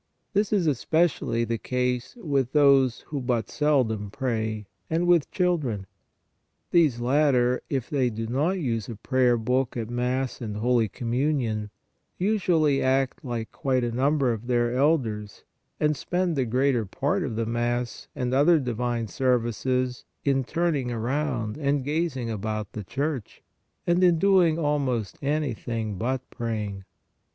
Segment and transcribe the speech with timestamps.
[0.33, 5.85] This is especially the case with those who but seldom pray and with children.
[6.71, 11.69] These latter, if they do not use a prayer book at Mass and holy Communion,
[12.17, 15.43] usually act like quite a number of their elders
[15.79, 21.59] and spend the greater part of the Mass and other divine services in turning around
[21.59, 23.43] and gazing about the church,
[23.85, 26.85] and in doing almost anything but praying.